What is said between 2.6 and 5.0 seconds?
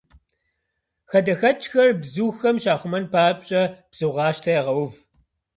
щахъумэн папщӏэ, бзугъащтэ ягъэув.